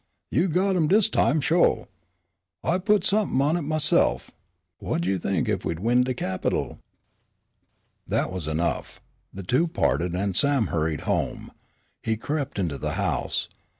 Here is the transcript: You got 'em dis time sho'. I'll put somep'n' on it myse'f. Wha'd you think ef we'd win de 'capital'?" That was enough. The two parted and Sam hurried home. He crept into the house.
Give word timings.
You 0.31 0.47
got 0.47 0.75
'em 0.75 0.87
dis 0.87 1.09
time 1.09 1.39
sho'. 1.41 1.87
I'll 2.63 2.79
put 2.79 3.03
somep'n' 3.03 3.39
on 3.39 3.55
it 3.55 3.61
myse'f. 3.61 4.31
Wha'd 4.79 5.05
you 5.05 5.19
think 5.19 5.47
ef 5.47 5.63
we'd 5.63 5.77
win 5.77 6.01
de 6.01 6.15
'capital'?" 6.15 6.79
That 8.07 8.31
was 8.31 8.47
enough. 8.47 8.99
The 9.31 9.43
two 9.43 9.67
parted 9.67 10.15
and 10.15 10.35
Sam 10.35 10.69
hurried 10.73 11.01
home. 11.01 11.51
He 12.01 12.17
crept 12.17 12.57
into 12.57 12.79
the 12.79 12.93
house. 12.93 13.47